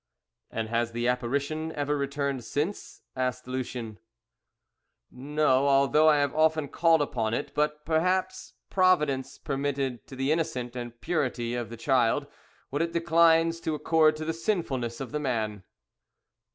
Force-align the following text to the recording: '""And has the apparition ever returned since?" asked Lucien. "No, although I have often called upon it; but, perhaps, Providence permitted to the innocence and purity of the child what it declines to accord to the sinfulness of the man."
'""And 0.49 0.67
has 0.69 0.93
the 0.93 1.07
apparition 1.07 1.71
ever 1.73 1.95
returned 1.95 2.43
since?" 2.43 3.03
asked 3.15 3.47
Lucien. 3.47 3.99
"No, 5.11 5.67
although 5.67 6.09
I 6.09 6.17
have 6.17 6.33
often 6.33 6.69
called 6.69 7.03
upon 7.03 7.35
it; 7.35 7.53
but, 7.53 7.85
perhaps, 7.85 8.53
Providence 8.71 9.37
permitted 9.37 10.07
to 10.07 10.15
the 10.15 10.31
innocence 10.31 10.75
and 10.75 10.99
purity 11.01 11.53
of 11.53 11.69
the 11.69 11.77
child 11.77 12.25
what 12.71 12.81
it 12.81 12.93
declines 12.93 13.59
to 13.59 13.75
accord 13.75 14.15
to 14.15 14.25
the 14.25 14.33
sinfulness 14.33 15.01
of 15.01 15.11
the 15.11 15.19
man." 15.19 15.63